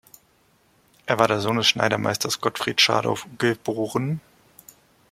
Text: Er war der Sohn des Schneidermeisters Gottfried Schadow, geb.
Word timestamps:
Er 1.05 1.19
war 1.19 1.27
der 1.27 1.39
Sohn 1.41 1.57
des 1.57 1.67
Schneidermeisters 1.67 2.41
Gottfried 2.41 2.81
Schadow, 2.81 3.19
geb. 3.37 3.59